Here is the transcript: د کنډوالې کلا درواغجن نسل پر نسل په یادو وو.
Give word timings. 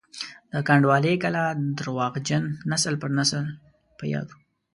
د 0.51 0.53
کنډوالې 0.67 1.13
کلا 1.23 1.45
درواغجن 1.77 2.43
نسل 2.71 2.93
پر 3.01 3.09
نسل 3.17 3.43
په 3.97 4.03
یادو 4.13 4.33
وو. 4.37 4.41